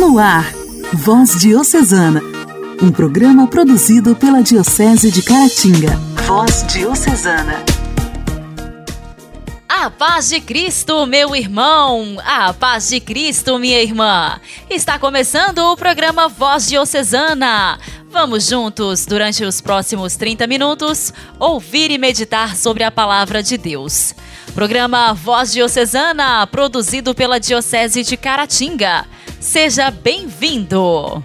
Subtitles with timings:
[0.00, 0.50] No ar,
[0.94, 2.22] Voz Diocesana,
[2.82, 5.94] um programa produzido pela Diocese de Caratinga.
[6.26, 7.62] Voz Diocesana.
[9.68, 12.16] A paz de Cristo, meu irmão!
[12.24, 14.40] A paz de Cristo, minha irmã!
[14.70, 17.78] Está começando o programa Voz Diocesana.
[18.10, 24.14] Vamos juntos, durante os próximos 30 minutos, ouvir e meditar sobre a palavra de Deus.
[24.54, 29.06] Programa Voz Diocesana, produzido pela Diocese de Caratinga.
[29.38, 31.22] Seja bem-vindo!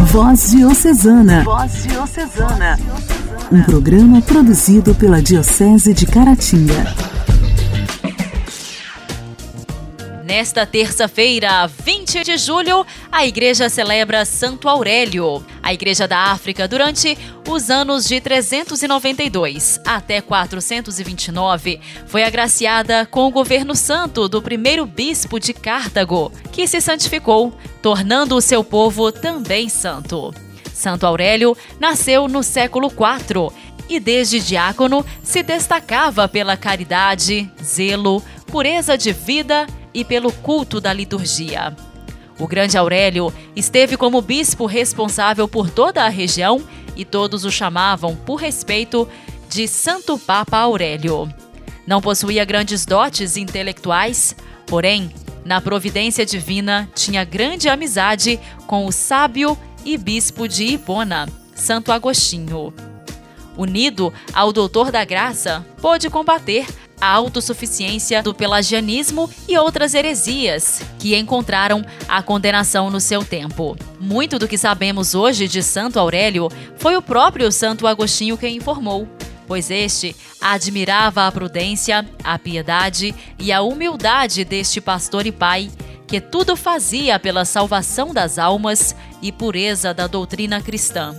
[0.00, 1.42] Voz Diocesana.
[1.44, 2.78] Voz Diocesana.
[3.52, 7.15] Um programa produzido pela Diocese de Caratinga.
[10.26, 15.46] Nesta terça-feira, 20 de julho, a igreja celebra Santo Aurélio.
[15.62, 17.16] A Igreja da África, durante
[17.48, 25.38] os anos de 392 até 429, foi agraciada com o governo santo do primeiro bispo
[25.38, 30.34] de Cartago, que se santificou, tornando o seu povo também santo.
[30.74, 33.52] Santo Aurélio nasceu no século IV
[33.88, 40.92] e, desde diácono, se destacava pela caridade, zelo, pureza de vida e pelo culto da
[40.92, 41.74] liturgia.
[42.38, 46.62] O grande Aurélio esteve como bispo responsável por toda a região
[46.94, 49.08] e todos o chamavam, por respeito,
[49.48, 51.32] de Santo Papa Aurélio.
[51.86, 55.10] Não possuía grandes dotes intelectuais, porém,
[55.46, 62.74] na providência divina, tinha grande amizade com o sábio e bispo de Hipona, Santo Agostinho.
[63.56, 66.66] Unido ao doutor da graça, pôde combater
[67.00, 73.76] a autossuficiência do pelagianismo e outras heresias que encontraram a condenação no seu tempo.
[74.00, 79.08] Muito do que sabemos hoje de Santo Aurélio foi o próprio Santo Agostinho quem informou,
[79.46, 85.70] pois este admirava a prudência, a piedade e a humildade deste pastor e pai,
[86.06, 91.16] que tudo fazia pela salvação das almas e pureza da doutrina cristã.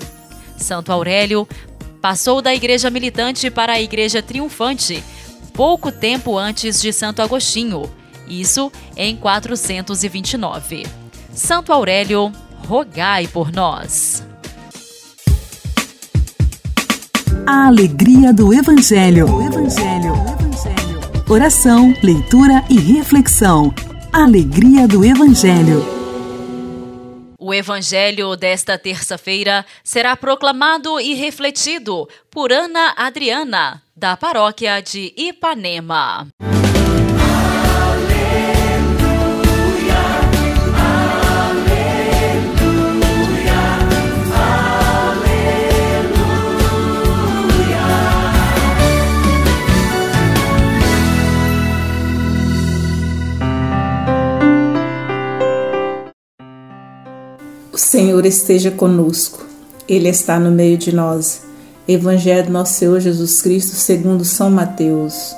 [0.58, 1.48] Santo Aurélio
[2.02, 5.04] passou da igreja militante para a igreja triunfante
[5.58, 7.92] pouco tempo antes de Santo Agostinho,
[8.28, 10.86] isso em 429.
[11.34, 12.32] Santo Aurélio,
[12.68, 14.24] rogai por nós.
[17.48, 19.26] A alegria do Evangelho.
[19.42, 20.14] Evangelho.
[20.14, 21.24] Evangelho.
[21.28, 23.74] Oração, leitura e reflexão.
[24.14, 25.97] Alegria do Evangelho.
[27.48, 36.28] O Evangelho desta terça-feira será proclamado e refletido por Ana Adriana, da paróquia de Ipanema.
[58.18, 59.46] Senhor esteja conosco,
[59.88, 61.44] Ele está no meio de nós.
[61.88, 65.36] Evangelho nosso Senhor Jesus Cristo, segundo São Mateus.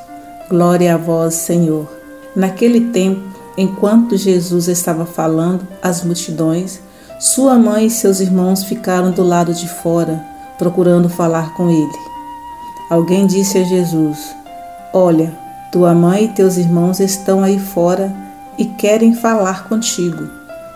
[0.49, 1.85] Glória a vós, Senhor.
[2.33, 3.21] Naquele tempo,
[3.57, 6.79] enquanto Jesus estava falando às multidões,
[7.19, 10.23] sua mãe e seus irmãos ficaram do lado de fora,
[10.57, 11.99] procurando falar com ele.
[12.89, 14.17] Alguém disse a Jesus:
[14.93, 15.37] Olha,
[15.69, 18.09] tua mãe e teus irmãos estão aí fora
[18.57, 20.29] e querem falar contigo.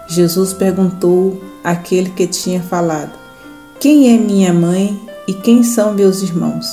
[0.09, 3.11] Jesus perguntou àquele que tinha falado:
[3.79, 6.67] Quem é minha mãe e quem são meus irmãos?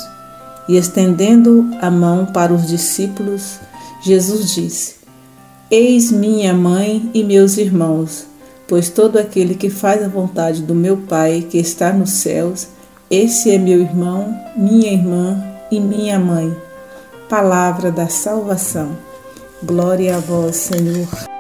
[0.68, 3.58] E estendendo a mão para os discípulos,
[4.02, 4.96] Jesus disse:
[5.70, 8.26] Eis minha mãe e meus irmãos,
[8.66, 12.68] pois todo aquele que faz a vontade do meu Pai que está nos céus,
[13.10, 16.56] esse é meu irmão, minha irmã e minha mãe.
[17.28, 18.96] Palavra da salvação.
[19.62, 21.39] Glória a vós, Senhor.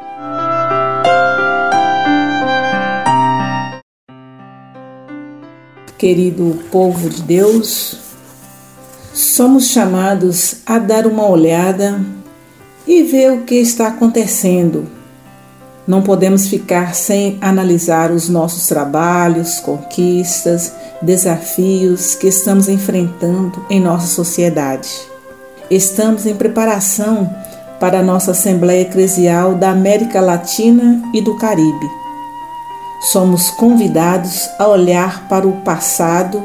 [6.00, 7.98] Querido povo de Deus,
[9.12, 12.00] somos chamados a dar uma olhada
[12.86, 14.86] e ver o que está acontecendo.
[15.86, 24.06] Não podemos ficar sem analisar os nossos trabalhos, conquistas, desafios que estamos enfrentando em nossa
[24.06, 24.88] sociedade.
[25.70, 27.30] Estamos em preparação
[27.78, 31.99] para a nossa Assembleia Eclesial da América Latina e do Caribe
[33.00, 36.42] somos convidados a olhar para o passado,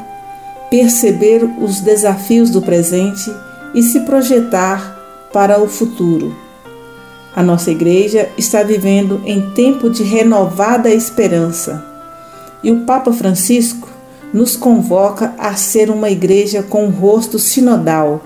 [0.69, 3.31] perceber os desafios do presente
[3.73, 4.97] e se projetar
[5.33, 6.35] para o futuro.
[7.35, 11.83] A nossa igreja está vivendo em tempo de renovada esperança
[12.63, 13.89] e o Papa Francisco
[14.33, 18.21] nos convoca a ser uma igreja com um rosto sinodal,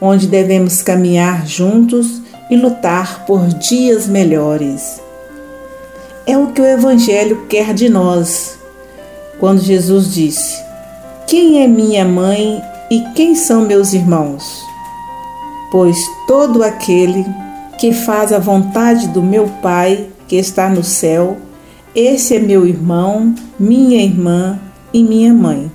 [0.00, 2.20] onde devemos caminhar juntos
[2.50, 5.01] e lutar por dias melhores.
[6.26, 8.58] É o que o Evangelho quer de nós.
[9.38, 10.62] Quando Jesus disse:
[11.26, 14.62] Quem é minha mãe e quem são meus irmãos?
[15.70, 15.96] Pois
[16.26, 17.26] todo aquele
[17.78, 21.38] que faz a vontade do meu Pai que está no céu,
[21.94, 24.58] esse é meu irmão, minha irmã
[24.92, 25.70] e minha mãe.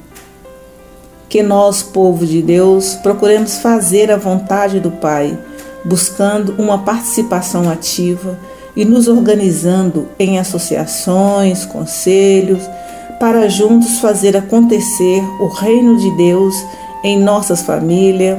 [1.27, 5.37] Que nós, povo de Deus, procuremos fazer a vontade do Pai,
[5.83, 8.39] buscando uma participação ativa
[8.77, 12.61] e nos organizando em associações, conselhos,
[13.19, 16.55] para juntos fazer acontecer o reino de Deus
[17.03, 18.37] em nossas famílias,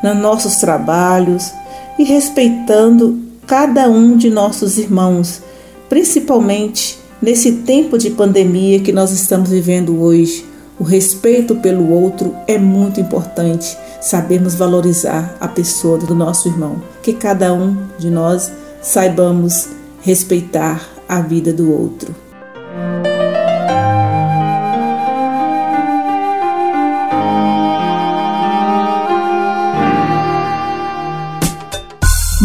[0.00, 1.52] nos nossos trabalhos
[1.98, 5.42] e respeitando cada um de nossos irmãos,
[5.88, 10.46] principalmente nesse tempo de pandemia que nós estamos vivendo hoje.
[10.78, 13.76] O respeito pelo outro é muito importante.
[14.00, 16.80] Sabemos valorizar a pessoa do nosso irmão.
[17.02, 18.50] Que cada um de nós
[18.80, 22.14] saibamos respeitar a vida do outro.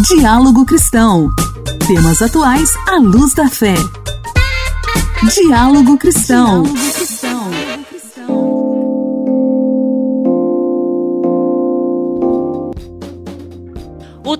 [0.08, 1.30] Diálogo Cristão.
[1.86, 3.74] Temas atuais à luz da fé.
[5.34, 6.62] Diálogo Cristão.
[6.62, 7.05] O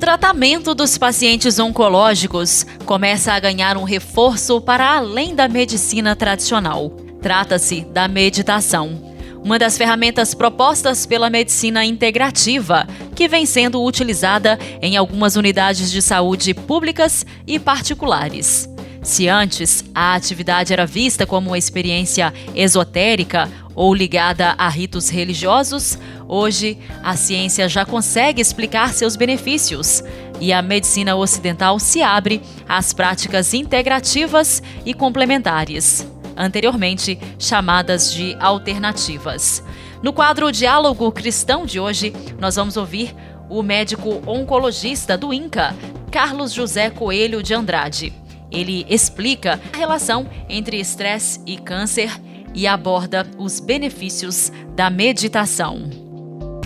[0.06, 6.91] tratamento dos pacientes oncológicos começa a ganhar um reforço para além da medicina tradicional.
[7.20, 9.03] Trata-se da meditação
[9.43, 12.87] uma das ferramentas propostas pela medicina integrativa,
[13.17, 18.69] que vem sendo utilizada em algumas unidades de saúde públicas e particulares.
[19.03, 25.99] Se antes a atividade era vista como uma experiência esotérica ou ligada a ritos religiosos,
[26.26, 30.02] hoje a ciência já consegue explicar seus benefícios
[30.40, 36.05] e a medicina ocidental se abre às práticas integrativas e complementares
[36.37, 39.64] anteriormente chamadas de alternativas.
[40.02, 43.14] No quadro Diálogo Cristão de hoje, nós vamos ouvir
[43.49, 45.75] o médico oncologista do INCA,
[46.11, 48.12] Carlos José Coelho de Andrade.
[48.50, 52.11] Ele explica a relação entre estresse e câncer
[52.56, 56.06] e aborda os benefícios da meditação.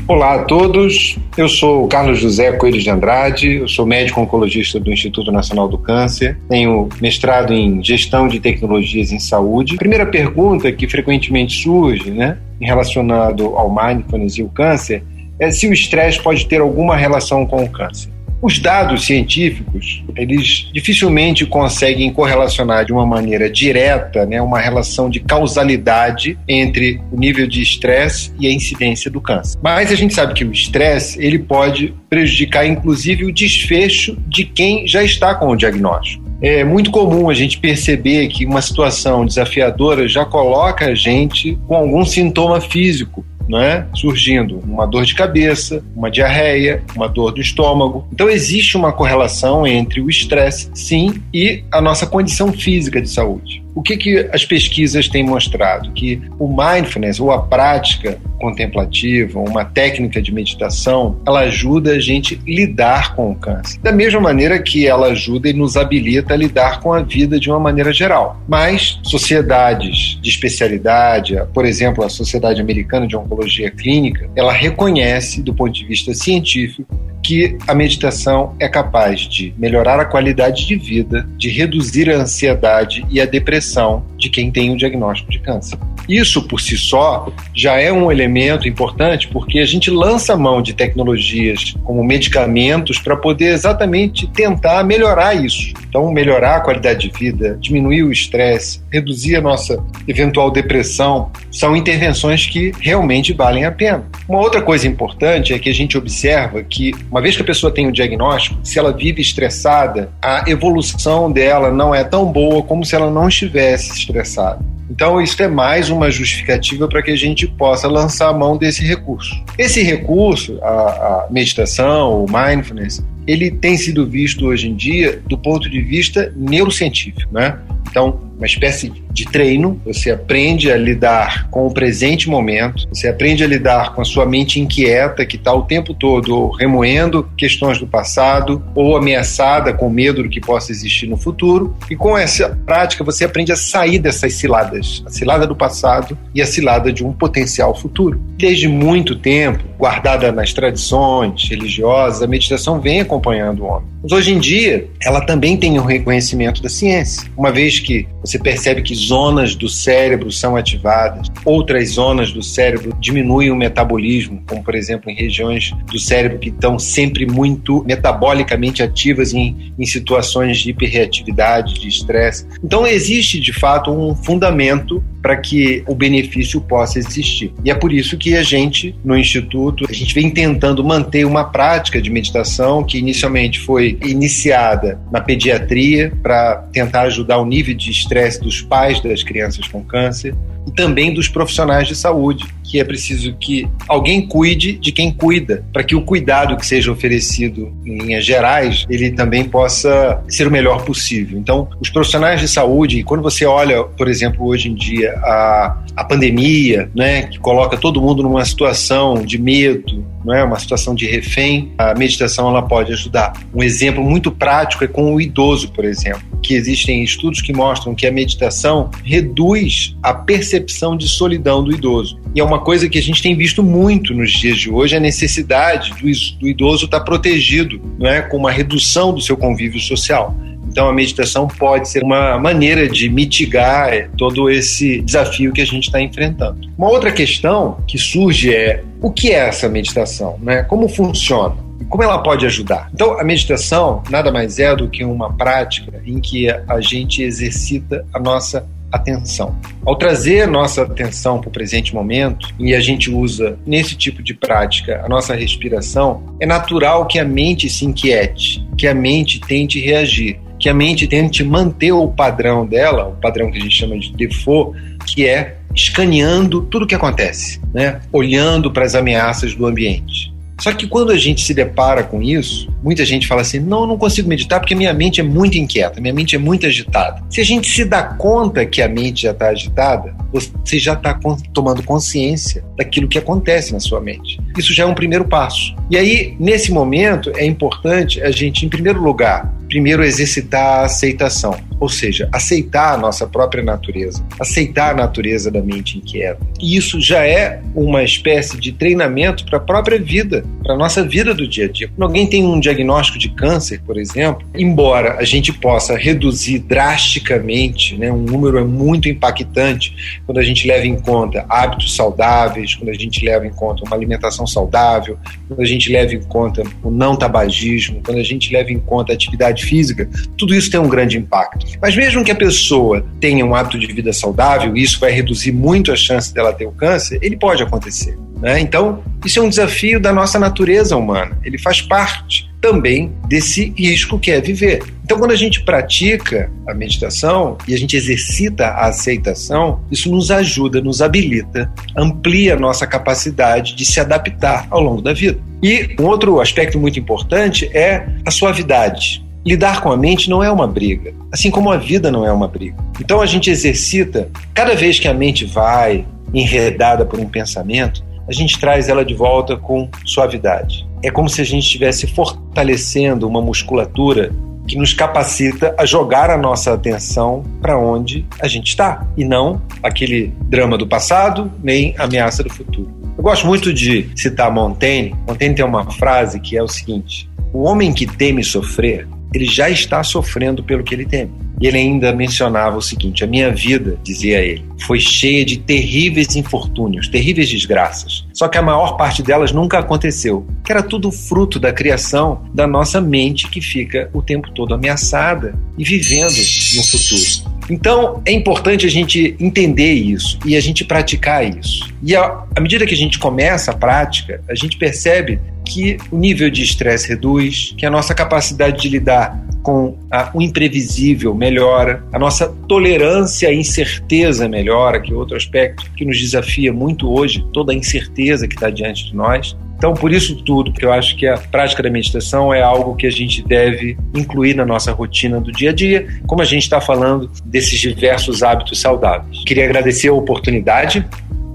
[0.07, 4.91] Olá a todos, eu sou Carlos José Coelho de Andrade, eu sou médico oncologista do
[4.91, 9.75] Instituto Nacional do Câncer, tenho mestrado em Gestão de Tecnologias em Saúde.
[9.75, 15.05] A primeira pergunta que frequentemente surge, né, relacionado ao mindfulness e o câncer,
[15.39, 18.11] é se o estresse pode ter alguma relação com o câncer.
[18.43, 25.21] Os dados científicos, eles dificilmente conseguem correlacionar de uma maneira direta né, uma relação de
[25.21, 29.59] causalidade entre o nível de estresse e a incidência do câncer.
[29.63, 34.87] Mas a gente sabe que o estresse ele pode prejudicar inclusive o desfecho de quem
[34.87, 36.25] já está com o diagnóstico.
[36.43, 41.75] É muito comum a gente perceber que uma situação desafiadora já coloca a gente com
[41.75, 48.07] algum sintoma físico né, surgindo uma dor de cabeça, uma diarreia, uma dor do estômago.
[48.13, 53.63] Então existe uma correlação entre o estresse, sim, e a nossa condição física de saúde.
[53.75, 55.93] O que, que as pesquisas têm mostrado?
[55.93, 62.41] Que o mindfulness, ou a prática contemplativa, uma técnica de meditação, ela ajuda a gente
[62.47, 63.79] lidar com o câncer.
[63.81, 67.51] Da mesma maneira que ela ajuda e nos habilita a lidar com a vida de
[67.51, 68.41] uma maneira geral.
[68.49, 73.40] Mas sociedades de especialidade, por exemplo, a Sociedade Americana de Oncologia
[73.71, 76.87] Clínica, ela reconhece, do ponto de vista científico,
[77.23, 83.05] que a meditação é capaz de melhorar a qualidade de vida, de reduzir a ansiedade
[83.11, 85.79] e a depressão de quem tem o diagnóstico de câncer.
[86.09, 90.75] Isso por si só já é um elemento importante porque a gente lança mão de
[90.75, 95.73] tecnologias como medicamentos para poder exatamente tentar melhorar isso.
[95.89, 101.77] Então, melhorar a qualidade de vida, diminuir o estresse, reduzir a nossa eventual depressão, são
[101.77, 104.05] intervenções que realmente valem a pena.
[104.29, 107.73] Uma outra coisa importante é que a gente observa que, uma vez que a pessoa
[107.73, 112.85] tem o diagnóstico, se ela vive estressada, a evolução dela não é tão boa como
[112.85, 114.65] se ela não estivesse estressada.
[114.91, 118.85] Então, isso é mais uma justificativa para que a gente possa lançar a mão desse
[118.85, 119.41] recurso.
[119.57, 125.39] Esse recurso, a, a meditação, o mindfulness, ele tem sido visto hoje em dia do
[125.39, 127.59] ponto de vista neurocientífico, né?
[127.89, 129.81] Então, uma espécie de treino.
[129.85, 134.25] Você aprende a lidar com o presente momento, você aprende a lidar com a sua
[134.25, 140.23] mente inquieta, que está o tempo todo remoendo questões do passado ou ameaçada com medo
[140.23, 141.77] do que possa existir no futuro.
[141.91, 146.41] E com essa prática, você aprende a sair dessas ciladas a cilada do passado e
[146.41, 148.21] a cilada de um potencial futuro.
[148.39, 153.89] Desde muito tempo, guardada nas tradições religiosas, a meditação vem acompanhando o homem.
[154.03, 158.39] Mas hoje em dia, ela também tem um reconhecimento da ciência, uma vez que você
[158.39, 164.63] percebe que zonas do cérebro são ativadas, outras zonas do cérebro diminuem o metabolismo, como
[164.63, 170.59] por exemplo em regiões do cérebro que estão sempre muito metabolicamente ativas em, em situações
[170.59, 172.47] de hiperreatividade, de estresse.
[172.63, 177.53] Então existe de fato um fundamento para que o benefício possa existir.
[177.65, 181.45] E é por isso que a gente, no Instituto, a gente vem tentando manter uma
[181.45, 187.91] prática de meditação que inicialmente foi iniciada na pediatria para tentar ajudar o nível de
[187.91, 190.35] estresse dos pais das crianças com câncer
[190.71, 195.65] e também dos profissionais de saúde, que é preciso que alguém cuide de quem cuida,
[195.73, 200.51] para que o cuidado que seja oferecido em linhas gerais, ele também possa ser o
[200.51, 201.37] melhor possível.
[201.39, 206.05] Então, os profissionais de saúde, quando você olha, por exemplo, hoje em dia a, a
[206.05, 211.07] pandemia, né, que coloca todo mundo numa situação de medo, não é uma situação de
[211.07, 213.33] refém, a meditação ela pode ajudar.
[213.55, 217.95] Um exemplo muito prático é com o idoso, por exemplo, que existem estudos que mostram
[217.95, 222.19] que a meditação reduz a percepção de solidão do idoso.
[222.35, 225.01] E é uma coisa que a gente tem visto muito nos dias de hoje, a
[225.01, 225.93] necessidade
[226.39, 230.37] do idoso estar protegido, não é, com uma redução do seu convívio social.
[230.71, 235.85] Então, a meditação pode ser uma maneira de mitigar todo esse desafio que a gente
[235.85, 236.61] está enfrentando.
[236.79, 240.39] Uma outra questão que surge é o que é essa meditação?
[240.41, 240.63] Né?
[240.63, 241.71] Como funciona?
[241.89, 242.89] como ela pode ajudar?
[242.95, 248.07] Então, a meditação nada mais é do que uma prática em que a gente exercita
[248.15, 249.57] a nossa atenção.
[249.85, 254.35] Ao trazer nossa atenção para o presente momento e a gente usa nesse tipo de
[254.35, 259.81] prática a nossa respiração, é natural que a mente se inquiete, que a mente tente
[259.81, 263.99] reagir que a mente tente manter o padrão dela, o padrão que a gente chama
[263.99, 268.01] de default, que é escaneando tudo o que acontece, né?
[268.13, 270.31] olhando para as ameaças do ambiente.
[270.61, 273.87] Só que quando a gente se depara com isso, muita gente fala assim: não, eu
[273.87, 277.23] não consigo meditar porque minha mente é muito inquieta, minha mente é muito agitada.
[277.31, 281.19] Se a gente se dá conta que a mente já está agitada, você já está
[281.55, 284.39] tomando consciência daquilo que acontece na sua mente.
[284.59, 285.75] Isso já é um primeiro passo.
[285.91, 291.57] E aí, nesse momento, é importante a gente, em primeiro lugar, primeiro exercitar a aceitação,
[291.79, 296.41] ou seja, aceitar a nossa própria natureza, aceitar a natureza da mente inquieta.
[296.61, 301.05] E isso já é uma espécie de treinamento para a própria vida, para a nossa
[301.05, 301.89] vida do dia a dia.
[301.89, 307.97] Quando alguém tem um diagnóstico de câncer, por exemplo, embora a gente possa reduzir drasticamente,
[307.97, 312.91] né, um número é muito impactante quando a gente leva em conta hábitos saudáveis, quando
[312.91, 316.91] a gente leva em conta uma alimentação saudável, quando a gente leva em conta o
[316.91, 320.89] não tabagismo, quando a gente leva em conta atividade atividade física, tudo isso tem um
[320.89, 321.67] grande impacto.
[321.81, 325.93] Mas mesmo que a pessoa tenha um hábito de vida saudável, isso vai reduzir muito
[325.93, 328.17] a chance dela ter o câncer, ele pode acontecer.
[328.41, 328.59] Né?
[328.61, 331.39] Então, isso é um desafio da nossa natureza humana.
[331.45, 334.83] Ele faz parte também desse risco que é viver.
[335.05, 340.31] Então, quando a gente pratica a meditação e a gente exercita a aceitação, isso nos
[340.31, 345.41] ajuda, nos habilita, amplia a nossa capacidade de se adaptar ao longo da vida.
[345.63, 349.23] E um outro aspecto muito importante é a suavidade.
[349.45, 352.47] Lidar com a mente não é uma briga, assim como a vida não é uma
[352.47, 352.77] briga.
[353.01, 356.05] Então a gente exercita, cada vez que a mente vai
[356.35, 360.87] enredada por um pensamento, a gente traz ela de volta com suavidade.
[361.03, 364.31] É como se a gente estivesse fortalecendo uma musculatura
[364.69, 369.61] que nos capacita a jogar a nossa atenção para onde a gente está e não
[369.83, 372.89] aquele drama do passado nem ameaça do futuro.
[373.17, 375.15] Eu gosto muito de citar Montaigne.
[375.27, 379.71] Montaigne tem uma frase que é o seguinte: O homem que teme sofrer ele já
[379.71, 381.33] está sofrendo pelo que ele teme.
[381.61, 386.35] E ele ainda mencionava o seguinte: a minha vida, dizia ele, foi cheia de terríveis
[386.35, 388.25] infortúnios, terríveis desgraças.
[388.33, 392.67] Só que a maior parte delas nunca aconteceu, que era tudo fruto da criação da
[392.67, 396.37] nossa mente que fica o tempo todo ameaçada e vivendo
[396.75, 397.51] no futuro.
[397.69, 401.89] Então, é importante a gente entender isso e a gente praticar isso.
[402.03, 405.39] E à medida que a gente começa a prática, a gente percebe
[405.71, 410.43] que o nível de estresse reduz, que a nossa capacidade de lidar com a, o
[410.43, 416.73] imprevisível melhora, a nossa tolerância à incerteza melhora, que é outro aspecto que nos desafia
[416.73, 419.57] muito hoje, toda a incerteza que está diante de nós.
[419.77, 423.07] Então, por isso tudo, porque eu acho que a prática da meditação é algo que
[423.07, 426.83] a gente deve incluir na nossa rotina do dia a dia, como a gente está
[426.83, 429.43] falando desses diversos hábitos saudáveis.
[429.45, 431.07] Queria agradecer a oportunidade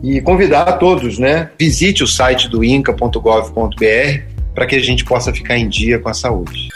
[0.03, 1.49] e convidar a todos, né?
[1.59, 6.13] Visite o site do inca.gov.br para que a gente possa ficar em dia com a
[6.13, 6.69] saúde.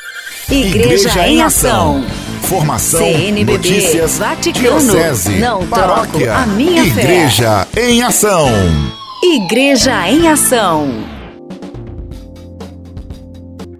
[0.49, 2.03] Igreja, Igreja em Ação.
[2.41, 7.91] Formação, CNBB, notícias, Vaticano, diocese, não paróquia, a minha Igreja fé.
[7.91, 8.47] em Ação.
[9.23, 11.19] Igreja em Ação.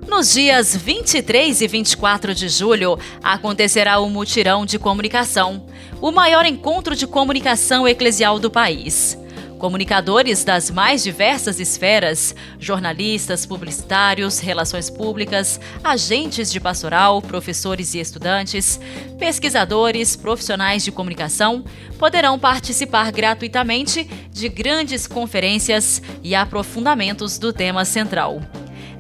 [0.08, 5.66] Nos dias 23 e 24 de julho, acontecerá o Mutirão de Comunicação,
[6.00, 9.18] o maior encontro de comunicação eclesial do país.
[9.60, 18.80] Comunicadores das mais diversas esferas, jornalistas, publicitários, relações públicas, agentes de pastoral, professores e estudantes,
[19.20, 21.66] pesquisadores, profissionais de comunicação
[21.98, 28.42] poderão participar gratuitamente de grandes conferências e aprofundamentos do tema central.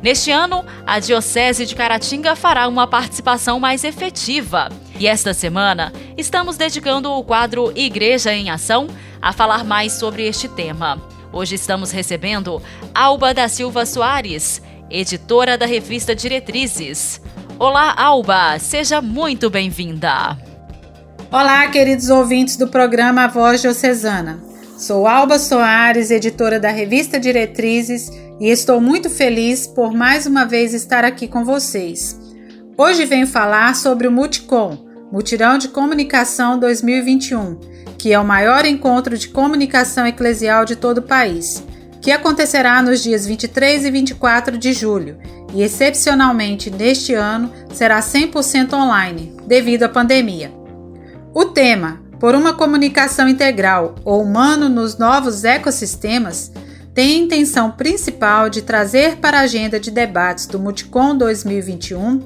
[0.02, 4.70] Neste ano, a Diocese de Caratinga fará uma participação mais efetiva.
[4.98, 8.88] E esta semana, estamos dedicando o quadro Igreja em Ação
[9.22, 11.02] a falar mais sobre este tema.
[11.34, 12.62] Hoje estamos recebendo
[12.96, 17.22] Alba da Silva Soares, editora da revista Diretrizes.
[17.60, 20.38] Olá, Alba, seja muito bem-vinda.
[21.30, 24.49] Olá, queridos ouvintes do programa Voz Diocesana.
[24.80, 28.10] Sou Alba Soares, editora da revista Diretrizes,
[28.40, 32.18] e estou muito feliz por mais uma vez estar aqui com vocês.
[32.78, 34.78] Hoje venho falar sobre o Multicom,
[35.12, 37.60] Mutirão de Comunicação 2021,
[37.98, 41.62] que é o maior encontro de comunicação eclesial de todo o país,
[42.02, 45.18] que acontecerá nos dias 23 e 24 de julho
[45.54, 50.54] e, excepcionalmente neste ano, será 100% online, devido à pandemia.
[51.34, 56.52] O tema, por uma comunicação integral ou humano nos novos ecossistemas,
[56.94, 62.22] tem a intenção principal de trazer para a agenda de debates do Multicom 2021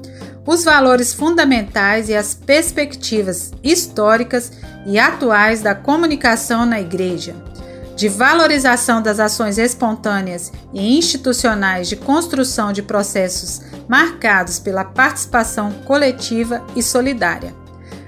[0.46, 4.52] os valores fundamentais e as perspectivas históricas
[4.84, 7.34] e atuais da comunicação na Igreja,
[7.96, 16.62] de valorização das ações espontâneas e institucionais de construção de processos marcados pela participação coletiva
[16.74, 17.54] e solidária,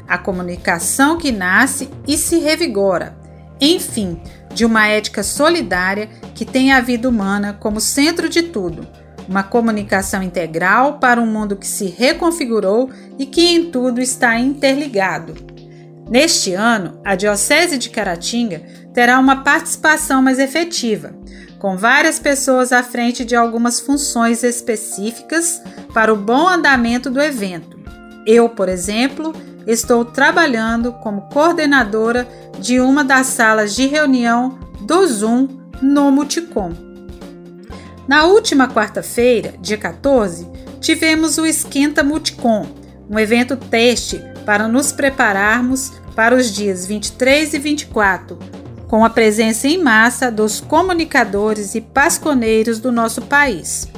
[0.07, 3.17] a comunicação que nasce e se revigora,
[3.61, 4.21] enfim,
[4.55, 8.87] de uma ética solidária que tem a vida humana como centro de tudo
[9.29, 15.35] uma comunicação integral para um mundo que se reconfigurou e que em tudo está interligado.
[16.09, 18.63] Neste ano, a Diocese de Caratinga
[18.95, 21.15] terá uma participação mais efetiva,
[21.59, 25.61] com várias pessoas à frente de algumas funções específicas
[25.93, 27.76] para o bom andamento do evento.
[28.27, 29.33] Eu, por exemplo,
[29.67, 35.49] estou trabalhando como coordenadora de uma das salas de reunião do Zoom
[35.81, 36.73] no Multicom.
[38.09, 40.49] Na última quarta-feira, dia 14,
[40.81, 42.67] tivemos o Esquenta Multicom,
[43.09, 48.39] um evento teste para nos prepararmos para os dias 23 e 24,
[48.89, 53.89] com a presença em massa dos comunicadores e pasconeiros do nosso país.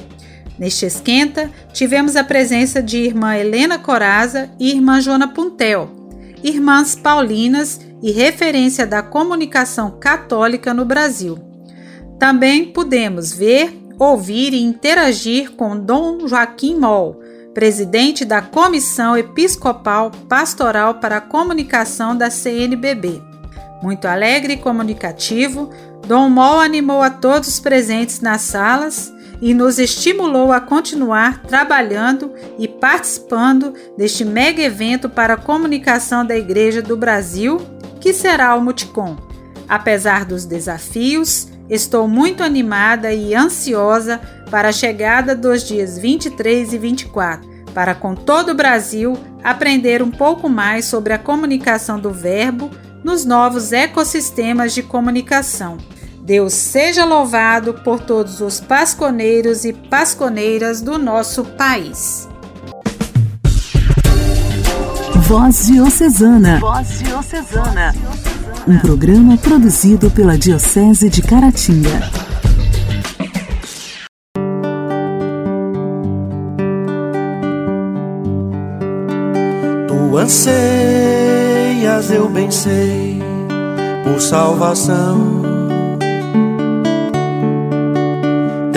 [0.58, 5.88] Neste esquenta, tivemos a presença de irmã Helena Coraza e irmã Joana Puntel,
[6.42, 11.38] irmãs paulinas e referência da comunicação católica no Brasil.
[12.18, 17.20] Também pudemos ver ouvir e interagir com Dom Joaquim Moll,
[17.54, 23.20] presidente da Comissão Episcopal Pastoral para a Comunicação da CNBB.
[23.82, 25.70] Muito alegre e comunicativo,
[26.06, 32.66] Dom Moll animou a todos presentes nas salas e nos estimulou a continuar trabalhando e
[32.66, 37.60] participando deste mega evento para a comunicação da Igreja do Brasil,
[38.00, 39.16] que será o Multicom.
[39.68, 44.18] Apesar dos desafios, Estou muito animada e ansiosa
[44.50, 50.10] para a chegada dos dias 23 e 24, para com todo o Brasil aprender um
[50.10, 52.70] pouco mais sobre a comunicação do verbo
[53.04, 55.76] nos novos ecossistemas de comunicação.
[56.28, 62.28] Deus seja louvado por todos os pasconeiros e pasconeiras do nosso país.
[65.26, 66.60] Voz Diocesana.
[66.60, 67.94] Voz Diocesana
[68.68, 72.10] um programa produzido pela Diocese de Caratinga.
[79.88, 83.18] Tu anseias, eu bem sei,
[84.04, 85.57] por salvação.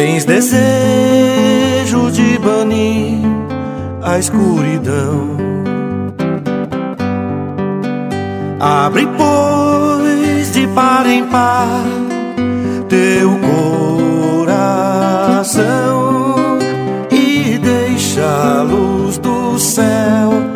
[0.01, 3.19] Tens desejo de banir
[4.01, 5.37] a escuridão.
[8.59, 11.83] Abre, pois, de par em par
[12.89, 13.29] teu
[14.47, 15.67] coração
[17.11, 20.50] e deixa a luz do céu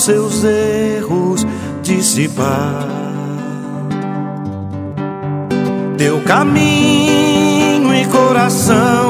[0.00, 1.46] seus erros
[1.82, 2.88] dissipar.
[5.98, 9.09] Teu caminho e coração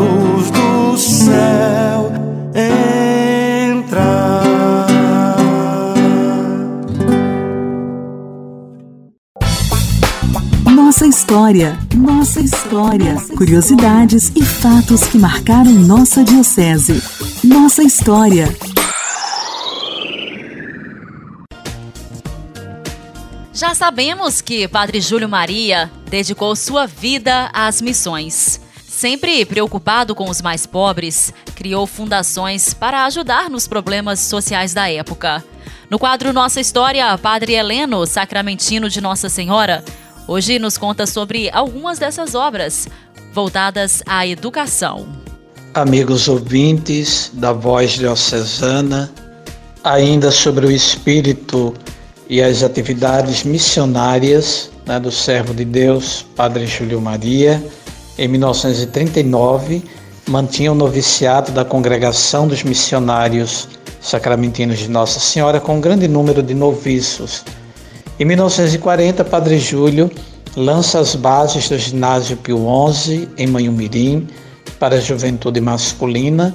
[0.00, 2.12] luz do céu
[3.74, 4.40] entrar.
[10.74, 13.16] Nossa história, nossa história.
[13.36, 17.02] Curiosidades e fatos que marcaram nossa diocese.
[17.44, 18.48] Nossa história.
[23.52, 28.60] Já sabemos que Padre Júlio Maria dedicou sua vida às missões.
[29.00, 35.42] Sempre preocupado com os mais pobres, criou fundações para ajudar nos problemas sociais da época.
[35.88, 39.82] No quadro Nossa História, Padre Heleno, sacramentino de Nossa Senhora,
[40.28, 42.88] hoje nos conta sobre algumas dessas obras
[43.32, 45.08] voltadas à educação.
[45.72, 49.10] Amigos ouvintes da Voz Diocesana,
[49.82, 51.72] ainda sobre o espírito
[52.28, 57.64] e as atividades missionárias né, do servo de Deus, Padre Júlio Maria,
[58.20, 59.82] em 1939,
[60.28, 63.66] mantinha o noviciado da Congregação dos Missionários
[63.98, 67.42] Sacramentinos de Nossa Senhora com um grande número de noviços.
[68.18, 70.10] Em 1940, Padre Júlio
[70.54, 72.58] lança as bases do Ginásio Pio
[72.92, 74.28] XI em Manhumirim
[74.78, 76.54] para a juventude masculina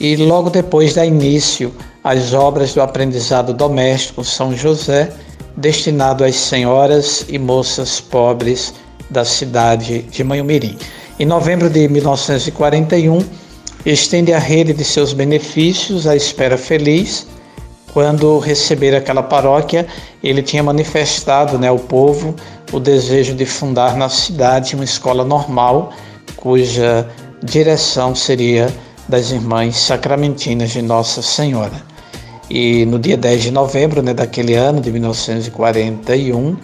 [0.00, 1.72] e logo depois dá início
[2.02, 5.12] às obras do aprendizado doméstico São José,
[5.56, 8.74] destinado às senhoras e moças pobres
[9.08, 10.76] da cidade de Manhumirim.
[11.16, 13.24] Em novembro de 1941,
[13.86, 17.28] estende a rede de seus benefícios à Espera Feliz.
[17.92, 19.86] Quando receber aquela paróquia,
[20.20, 22.34] ele tinha manifestado né, ao povo
[22.72, 25.92] o desejo de fundar na cidade uma escola normal,
[26.34, 27.08] cuja
[27.40, 28.66] direção seria
[29.08, 31.80] das Irmãs Sacramentinas de Nossa Senhora.
[32.50, 36.56] E no dia 10 de novembro né, daquele ano, de 1941,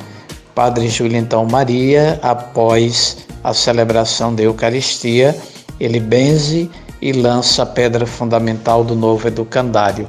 [0.61, 5.35] Padre Júlio então Maria, após a celebração da Eucaristia,
[5.81, 6.71] ele benze
[7.01, 10.07] e lança a pedra fundamental do novo educandário.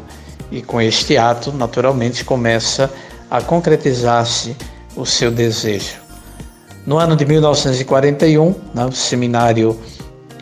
[0.52, 2.92] E com este ato, naturalmente, começa
[3.30, 4.54] a concretizar-se
[4.94, 5.96] o seu desejo.
[6.86, 9.80] No ano de 1941, né, o seminário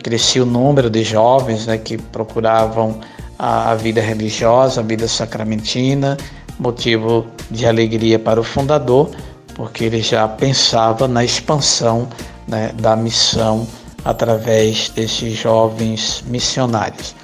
[0.02, 2.98] crescia o número de jovens né, que procuravam
[3.38, 6.16] a, a vida religiosa, a vida sacramentina,
[6.58, 9.08] motivo de alegria para o fundador,
[9.60, 12.08] porque ele já pensava na expansão
[12.48, 13.68] né, da missão
[14.06, 17.14] através desses jovens missionários.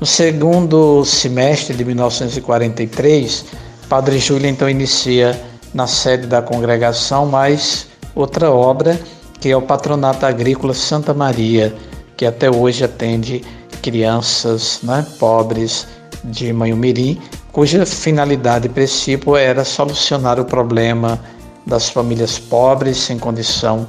[0.00, 3.44] No segundo semestre de 1943,
[3.88, 5.40] Padre Júlio então inicia
[5.72, 8.98] na sede da congregação mais outra obra
[9.40, 11.72] que é o Patronato Agrícola Santa Maria,
[12.16, 13.44] que até hoje atende
[13.82, 15.86] crianças né, pobres
[16.24, 17.20] de Manhumirim,
[17.52, 21.20] cuja finalidade e princípio era solucionar o problema
[21.66, 23.86] das famílias pobres sem condição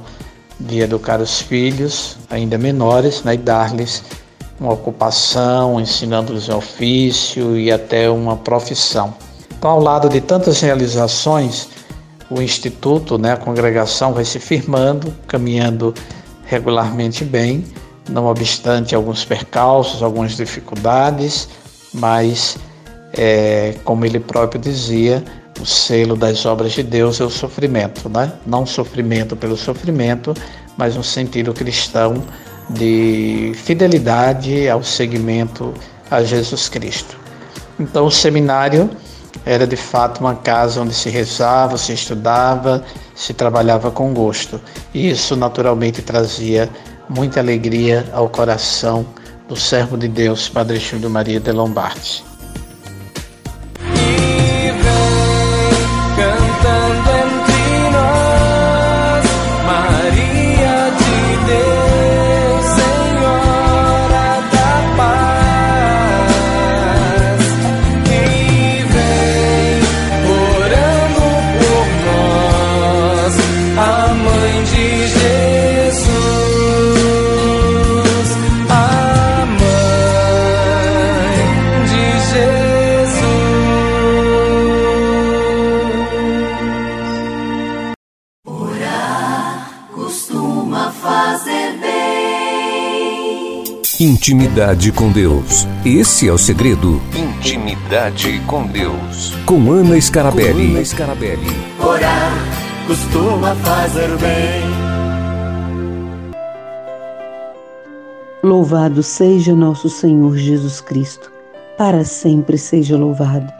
[0.58, 4.02] de educar os filhos, ainda menores, né, e dar-lhes
[4.58, 9.14] uma ocupação, ensinando-lhes um ofício e até uma profissão.
[9.58, 11.68] Então, ao lado de tantas realizações,
[12.30, 15.94] o Instituto, né, a congregação vai se firmando, caminhando
[16.44, 17.64] regularmente bem,
[18.08, 21.48] não obstante alguns percalços, algumas dificuldades,
[21.92, 22.56] mas,
[23.12, 25.22] é, como ele próprio dizia,
[25.60, 28.32] o selo das obras de Deus é o sofrimento, né?
[28.46, 30.34] não sofrimento pelo sofrimento,
[30.76, 32.22] mas um sentido cristão
[32.68, 35.72] de fidelidade ao seguimento
[36.10, 37.16] a Jesus Cristo.
[37.78, 38.90] Então, o seminário
[39.44, 44.60] era de fato uma casa onde se rezava, se estudava, se trabalhava com gosto.
[44.92, 46.68] E isso naturalmente trazia
[47.08, 49.06] muita alegria ao coração
[49.48, 52.24] do servo de Deus, Padre Júlio Maria de Lombardi.
[93.98, 95.66] Intimidade com Deus.
[95.82, 97.00] Esse é o segredo.
[97.16, 99.34] Intimidade com Deus.
[99.46, 100.66] Com Ana Scarabelli.
[100.66, 101.46] Com Ana Scarabelli.
[101.82, 102.32] Orar
[102.86, 104.64] costuma fazer bem.
[108.44, 111.32] Louvado seja nosso Senhor Jesus Cristo.
[111.78, 113.50] Para sempre seja louvado.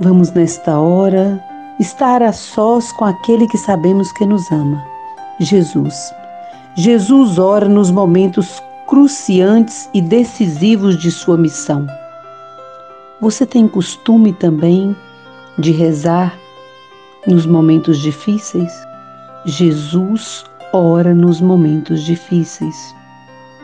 [0.00, 1.38] Vamos nesta hora
[1.78, 4.82] estar a sós com aquele que sabemos que nos ama,
[5.38, 5.94] Jesus.
[6.74, 8.62] Jesus ora nos momentos
[8.92, 11.86] cruciantes e decisivos de sua missão.
[13.22, 14.94] Você tem costume também
[15.58, 16.38] de rezar
[17.26, 18.70] nos momentos difíceis?
[19.46, 22.94] Jesus ora nos momentos difíceis.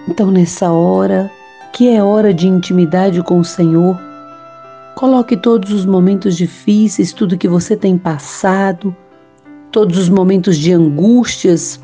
[0.08, 1.30] Então, nessa hora,
[1.74, 4.00] que é hora de intimidade com o Senhor,
[4.94, 8.96] coloque todos os momentos difíceis, tudo que você tem passado,
[9.70, 11.78] todos os momentos de angústias,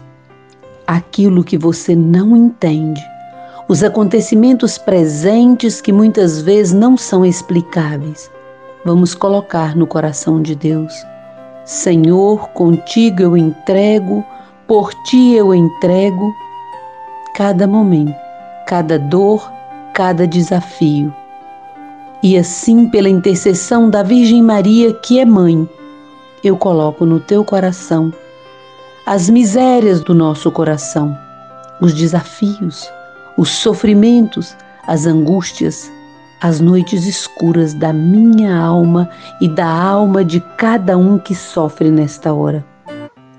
[0.86, 3.04] aquilo que você não entende
[3.66, 8.30] os acontecimentos presentes que muitas vezes não são explicáveis.
[8.84, 10.92] Vamos colocar no coração de Deus.
[11.64, 14.22] Senhor, contigo eu entrego,
[14.66, 16.34] por ti eu entrego
[17.34, 18.14] cada momento,
[18.66, 19.50] cada dor,
[19.94, 21.14] cada desafio.
[22.22, 25.68] E assim, pela intercessão da Virgem Maria, que é mãe,
[26.42, 28.12] eu coloco no teu coração
[29.06, 31.16] as misérias do nosso coração,
[31.80, 32.90] os desafios,
[33.36, 35.90] os sofrimentos, as angústias,
[36.40, 39.08] as noites escuras da minha alma
[39.40, 42.64] e da alma de cada um que sofre nesta hora.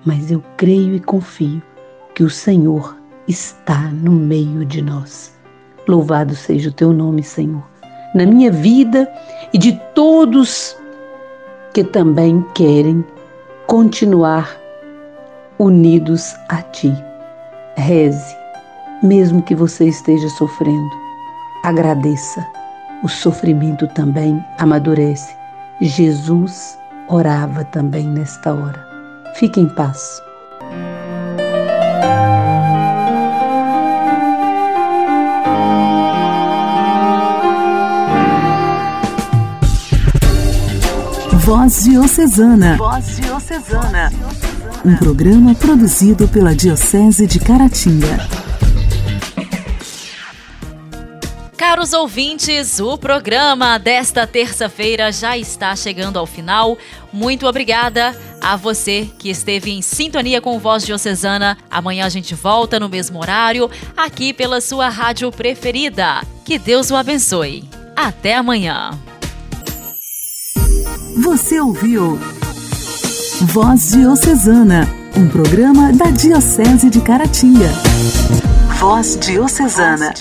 [0.03, 1.61] Mas eu creio e confio
[2.13, 5.33] que o Senhor está no meio de nós.
[5.87, 7.63] Louvado seja o teu nome, Senhor,
[8.13, 9.07] na minha vida
[9.53, 10.75] e de todos
[11.73, 13.05] que também querem
[13.67, 14.57] continuar
[15.59, 16.91] unidos a ti.
[17.77, 18.44] Reze
[19.01, 20.91] mesmo que você esteja sofrendo.
[21.63, 22.45] Agradeça.
[23.03, 25.35] O sofrimento também amadurece.
[25.81, 26.77] Jesus
[27.07, 28.85] orava também nesta hora.
[29.35, 30.21] Fique em paz.
[41.45, 42.75] Voz Diocesana.
[42.77, 44.11] Voz Diocesana.
[44.83, 48.34] Um programa produzido pela Diocese de Caratinga.
[51.85, 56.75] Caros ouvintes, o programa desta terça-feira já está chegando ao final.
[57.13, 61.55] Muito obrigada a você que esteve em sintonia com Voz Diocesana.
[61.69, 66.23] Amanhã a gente volta no mesmo horário, aqui pela sua rádio preferida.
[66.43, 67.63] Que Deus o abençoe.
[67.95, 68.89] Até amanhã.
[71.23, 72.19] Você ouviu
[73.41, 77.69] Voz Diocesana, um programa da Diocese de Caratinga.
[78.79, 80.15] Voz Diocesana.